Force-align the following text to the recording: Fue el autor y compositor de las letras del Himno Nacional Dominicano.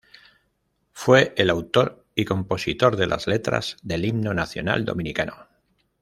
Fue 0.93 1.35
el 1.37 1.51
autor 1.51 2.07
y 2.15 2.25
compositor 2.25 2.95
de 2.95 3.05
las 3.05 3.27
letras 3.27 3.77
del 3.83 4.03
Himno 4.05 4.33
Nacional 4.33 4.83
Dominicano. 4.83 5.45